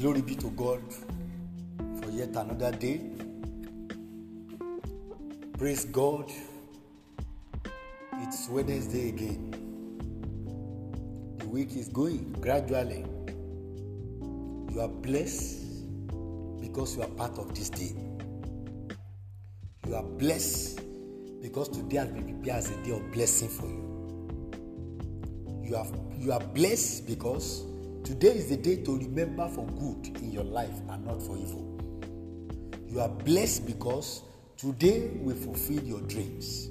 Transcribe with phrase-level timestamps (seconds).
[0.00, 0.80] Glory be to God
[2.02, 3.02] for yet another day.
[5.58, 6.24] Praise God.
[8.14, 9.50] It's Wednesday again.
[11.36, 13.04] The week is going gradually.
[14.72, 15.90] You are blessed
[16.62, 17.94] because you are part of this day.
[19.86, 20.80] You are blessed
[21.42, 25.60] because today has been prepared as a day of blessing for you.
[25.62, 27.69] You are, you are blessed because
[28.04, 31.66] today is the day to remember for good in your life and not for evil.
[32.86, 34.22] You are blessed because
[34.56, 36.68] today will fulfill your dreams.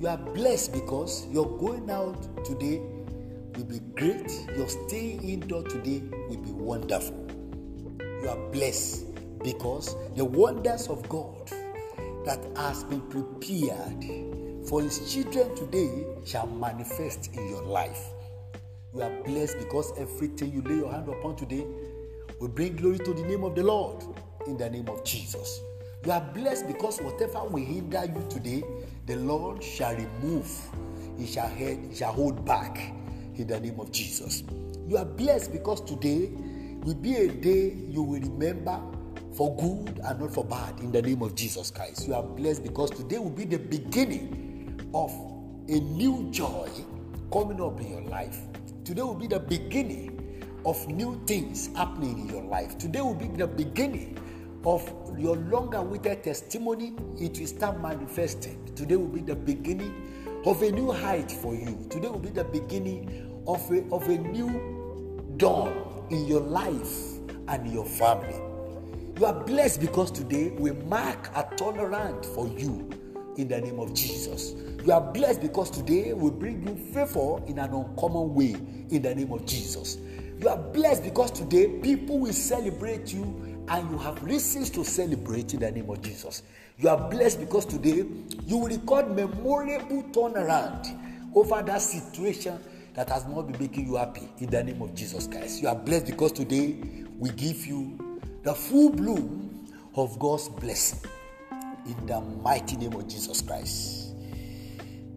[0.00, 2.80] You are blessed because your going out today
[3.56, 4.30] will be great.
[4.56, 7.26] Your staying indoor today will be wonderful.
[8.00, 9.06] You are blessed
[9.42, 11.50] because the wonders of God
[12.24, 14.04] that has been prepared
[14.68, 18.02] for his children today shall manifest in your life.
[18.94, 21.66] You are blessed because everything you lay your hand upon today
[22.38, 24.04] will bring glory to the name of the Lord
[24.46, 25.60] in the name of Jesus.
[26.04, 28.62] You are blessed because whatever will hinder you today,
[29.06, 30.48] the Lord shall remove,
[31.18, 32.78] He shall, head, he shall hold back
[33.34, 34.44] in the name of Jesus.
[34.86, 36.30] You are blessed because today
[36.84, 38.80] will be a day you will remember
[39.34, 42.06] for good and not for bad in the name of Jesus Christ.
[42.06, 45.10] You are blessed because today will be the beginning of
[45.68, 46.68] a new joy
[47.32, 48.38] coming up in your life.
[48.84, 52.76] Today will be the beginning of new things happening in your life.
[52.76, 54.18] Today will be the beginning
[54.62, 56.92] of your long awaited testimony.
[57.18, 58.62] It will start manifesting.
[58.74, 61.86] Today will be the beginning of a new height for you.
[61.88, 67.16] Today will be the beginning of a, of a new dawn in your life
[67.48, 68.38] and your family.
[69.18, 72.90] You are blessed because today we mark a turnaround for you
[73.36, 74.54] in the name of Jesus.
[74.84, 78.54] You are blessed because today will bring you favor in an uncommon way
[78.90, 79.98] in the name of Jesus.
[80.38, 85.54] You are blessed because today people will celebrate you and you have reasons to celebrate
[85.54, 86.42] in the name of Jesus.
[86.76, 88.04] You are blessed because today
[88.44, 90.86] you will record memorable turnaround
[91.34, 92.58] over that situation
[92.94, 95.62] that has not been making you happy in the name of Jesus Christ.
[95.62, 96.76] You are blessed because today
[97.18, 101.08] we give you the full bloom of God's blessing
[101.86, 104.14] in the mighty name of Jesus Christ.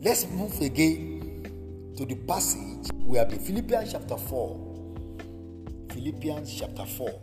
[0.00, 5.86] Let's move again to the passage we have in Philippians chapter 4.
[5.92, 7.20] Philippians chapter 4.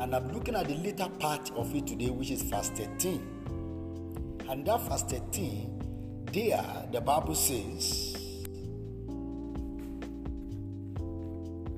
[0.00, 4.44] And I'm looking at the later part of it today, which is verse 13.
[4.48, 8.16] And that verse 13, there the Bible says,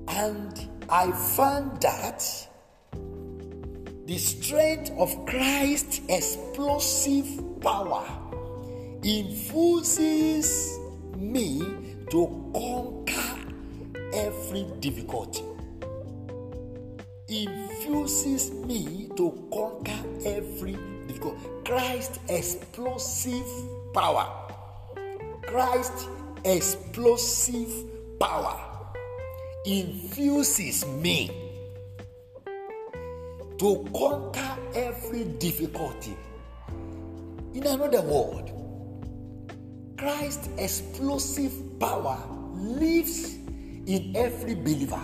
[0.09, 2.49] And I found that
[4.07, 8.05] the strength of Christ's explosive power
[9.03, 10.79] infuses
[11.17, 11.61] me
[12.11, 13.39] to conquer
[14.13, 15.43] every difficulty.
[17.29, 20.77] Infuses me to conquer every
[21.07, 21.49] difficulty.
[21.65, 23.47] Christ's explosive
[23.95, 24.29] power.
[25.47, 26.07] Christ's
[26.45, 28.61] explosive power
[29.65, 31.44] infuses me
[33.59, 36.17] to conquer every difficulty.
[37.55, 38.51] In another word,
[39.97, 42.19] Christ's explosive power
[42.55, 43.35] lives
[43.87, 45.01] in every believer.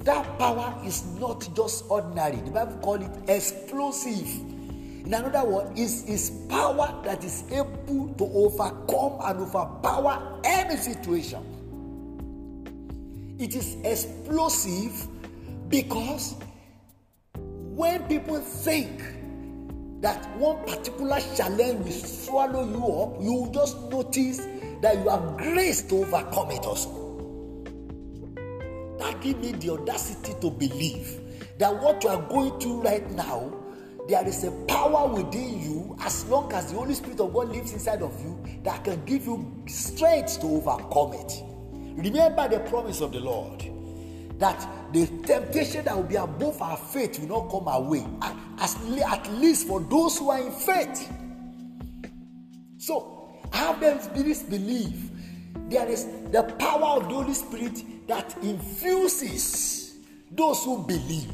[0.00, 2.36] That power is not just ordinary.
[2.36, 4.28] The Bible calls it explosive.
[5.06, 11.42] In another word, is power that is able to overcome and overpower any situation.
[13.38, 15.06] It is explosive
[15.68, 16.36] because
[17.76, 19.02] when people think
[20.00, 24.38] that one particular challenge will swallow you up, you will just notice
[24.80, 27.02] that you have grace to overcome it also.
[28.98, 31.20] That gives me the audacity to believe
[31.58, 33.52] that what you are going through right now,
[34.08, 37.74] there is a power within you as long as the Holy Spirit of God lives
[37.74, 41.42] inside of you that can give you strength to overcome it.
[42.02, 43.75] Remember the promise of the Lord
[44.38, 48.06] that the temptation that will be above our faith will not come our way,
[48.58, 51.10] at least for those who are in faith.
[52.78, 55.10] So, have them spirits believe
[55.68, 59.96] there is the power of the Holy Spirit that infuses
[60.30, 61.32] those who believe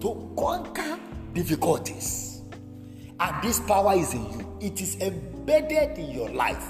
[0.00, 0.98] to conquer
[1.32, 2.42] difficulties.
[3.18, 6.68] And this power is in you, it is embedded in your life.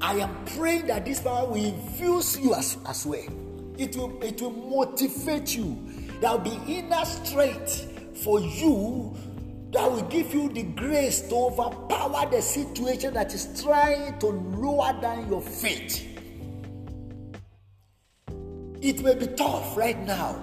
[0.00, 3.24] I am praying that this power will infuse you as, as well.
[3.78, 5.76] It will, it will motivate you.
[6.20, 9.16] There will be inner strength for you
[9.72, 14.98] that will give you the grace to overpower the situation that is trying to lower
[15.00, 16.06] down your faith.
[18.80, 20.36] It may be tough right now,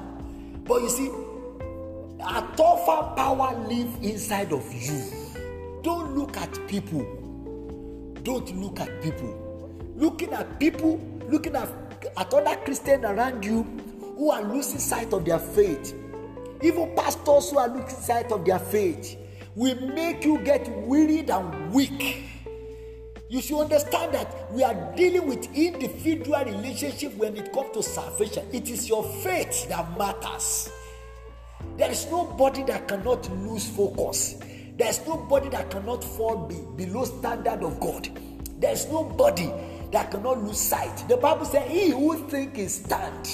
[0.65, 1.11] But you see,
[2.19, 5.01] a tougher power live inside of you.
[5.83, 7.03] Don't look at people.
[8.23, 9.69] Don't look at people.
[9.95, 10.99] Looking at people,
[11.29, 11.69] looking at,
[12.17, 13.63] at other Christians around you
[14.17, 15.95] who are losing sight of their faith,
[16.61, 19.17] even pastors who are losing sight of their faith,
[19.55, 22.23] will make you get wearied and weak.
[23.29, 28.45] You should understand that we are dealing with individual relationship when it comes to salvation.
[28.51, 30.69] It is your faith that matters.
[31.77, 34.35] There is nobody that cannot lose focus.
[34.77, 38.09] There is nobody that cannot fall be, below standard of God.
[38.59, 39.49] There is nobody
[39.91, 41.07] that cannot lose sight.
[41.07, 43.27] The Bible says, "He who think is stand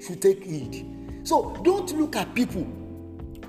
[0.00, 0.86] should take heed."
[1.24, 2.66] So don't look at people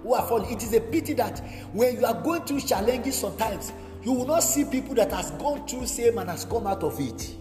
[0.03, 0.51] who are falling.
[0.51, 1.39] It is a pity that
[1.73, 3.71] when you are going through challenges, sometimes
[4.03, 6.99] you will not see people that has gone through same and has come out of
[6.99, 7.35] it.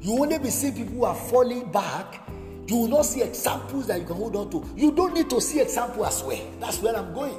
[0.00, 2.20] You only be seeing people who are falling back.
[2.66, 4.64] You will not see examples that you can hold on to.
[4.76, 6.40] You don't need to see example as well.
[6.60, 7.38] That's where I'm going.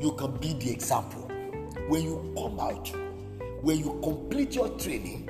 [0.00, 1.28] You can be the example.
[1.88, 2.90] When you come out,
[3.62, 5.28] when you complete your training,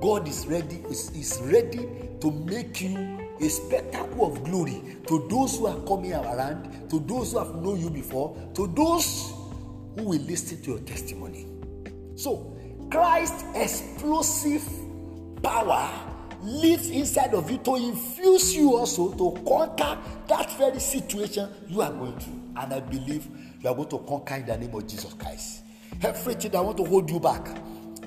[0.00, 1.88] God is ready, is, is ready
[2.20, 7.32] to make you a spectacle of glory to those who are coming around, to those
[7.32, 9.32] who have known you before, to those
[9.96, 11.46] who will listen to your testimony.
[12.16, 12.56] So,
[12.90, 14.62] Christ's explosive
[15.42, 15.90] power
[16.42, 19.98] lives inside of you to infuse you also to conquer
[20.28, 22.40] that very situation you are going through.
[22.56, 23.26] And I believe
[23.60, 25.62] you are going to conquer in the name of Jesus Christ.
[26.02, 27.46] Everything that want to hold you back,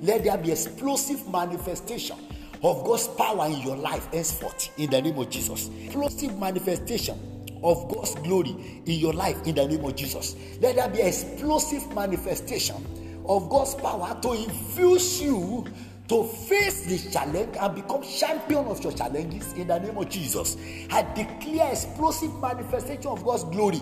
[0.02, 2.18] let there be explosive manifestation
[2.64, 5.70] of God's power in your life henceforth in the name of Jesus.
[5.86, 7.20] Explosive manifestation
[7.64, 10.36] of God's glory in your life in the name of Jesus.
[10.60, 12.76] Let there be explosive manifestation
[13.28, 15.66] of God's power to infuse you
[16.08, 20.58] to face this challenge and become champion of your challenges in the name of Jesus.
[20.92, 23.82] I declare explosive manifestation of God's glory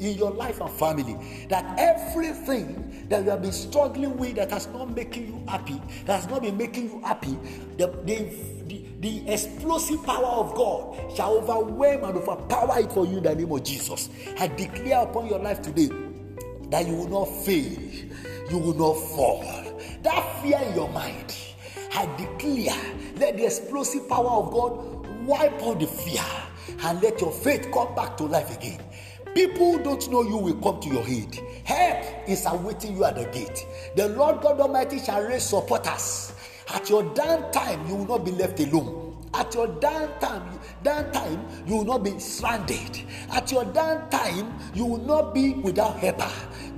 [0.00, 1.46] in your life and family.
[1.48, 6.20] That everything that you have been struggling with that has not making you happy, that
[6.20, 7.36] has not been making you happy,
[7.76, 8.30] the, the,
[8.66, 13.34] the, the explosive power of God shall overwhelm and overpower it for you in the
[13.34, 14.08] name of Jesus.
[14.38, 15.90] I declare upon your life today
[16.70, 17.78] that you will not fail,
[18.50, 19.42] you will not fall.
[20.02, 21.34] That fear in your mind,
[21.92, 22.76] I declare,
[23.16, 26.24] let the explosive power of God wipe out the fear
[26.82, 28.80] and let your faith come back to life again.
[29.34, 31.34] People who don't know you will come to your aid.
[31.64, 33.66] Help is awaiting you at the gate.
[33.96, 36.32] The Lord God Almighty shall raise supporters.
[36.72, 39.28] At your down time, you will not be left alone.
[39.34, 43.00] At your down time, down time, you will not be stranded.
[43.32, 46.30] At your down time, you will not be without helper.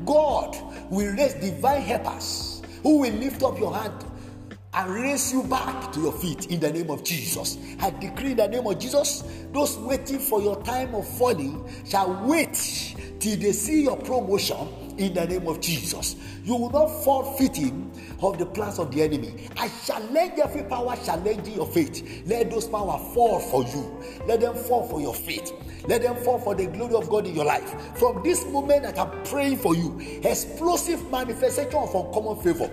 [0.07, 0.57] God
[0.91, 4.03] will raise divine helpers who will lift up your hand
[4.77, 7.57] and raise you back to your feet in the name of Jesus.
[7.81, 12.23] I decree in the name of Jesus, those waiting for your time of falling shall
[12.27, 14.69] wait till they see your promotion
[14.99, 16.17] in the name of Jesus.
[16.45, 17.91] You will not fall fitting
[18.23, 19.49] of the plans of the enemy.
[19.57, 22.23] I challenge every power challenging your faith.
[22.27, 23.99] Let those power fall for you.
[24.27, 25.53] Let them fall for your faith.
[25.89, 27.97] Let them fall for the glory of God in your life.
[27.99, 32.71] From this moment that I'm praying for you, explosive manifestation of uncommon favor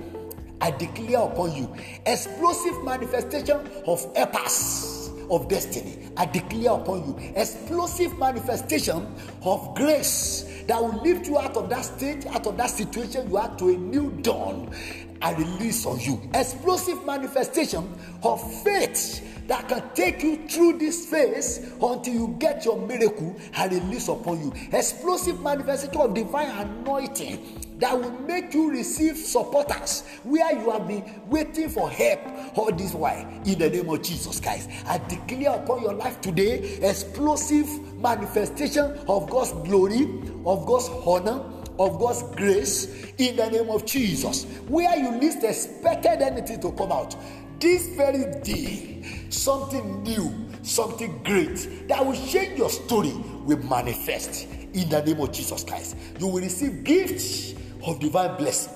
[0.64, 1.76] I declare upon you
[2.06, 6.08] explosive manifestation of epas of destiny.
[6.16, 11.84] I declare upon you explosive manifestation of grace that will lift you out of that
[11.84, 14.74] state, out of that situation you are to a new dawn.
[15.22, 17.94] I release on you explosive manifestation
[18.24, 23.72] of faith that can take you through this phase until you get your miracle and
[23.72, 24.54] release upon you.
[24.72, 31.04] Explosive manifestation of divine anointing that will make you receive supporters where you have been
[31.28, 32.20] waiting for help
[32.58, 34.70] all this while in the name of Jesus Christ.
[34.86, 40.04] I declare upon your life today explosive manifestation of God's glory,
[40.46, 41.44] of God's honor,
[41.80, 44.46] of God's grace in the name of Jesus.
[44.68, 47.16] Where you least expected anything to come out,
[47.64, 53.14] this very day, something new, something great that will change your story
[53.46, 55.96] will manifest in the name of Jesus Christ.
[56.20, 57.54] You will receive gifts
[57.88, 58.74] of divine blessing,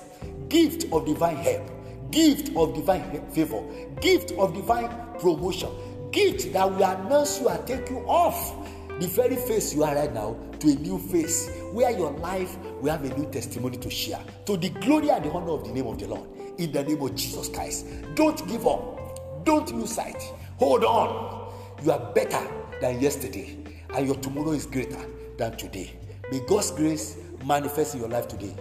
[0.48, 1.70] gift of divine help,
[2.10, 3.62] gift of divine favor,
[4.00, 4.88] gift of divine
[5.20, 5.68] promotion,
[6.10, 8.54] gift that will announce you and take you off
[9.00, 12.90] the very face you are right now to a new face where your life will
[12.90, 15.86] have a new testimony to share to the glory and the honor of the name
[15.86, 16.26] of the Lord
[16.58, 17.86] in the name of Jesus Christ.
[18.14, 20.20] Don't give up, don't lose sight,
[20.56, 21.52] hold on.
[21.82, 22.44] You are better
[22.80, 23.56] than yesterday,
[23.94, 25.00] and your tomorrow is greater
[25.36, 25.92] than today.
[26.30, 28.54] May God's grace manifest in your life today,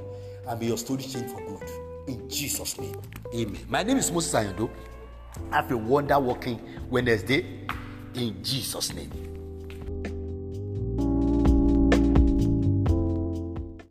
[0.47, 1.69] and may your story change for good.
[2.07, 2.95] In Jesus' name,
[3.33, 3.65] amen.
[3.67, 4.69] My name is Moses Ayando.
[5.51, 7.65] Have a wonder working Wednesday
[8.13, 9.26] in Jesus' name.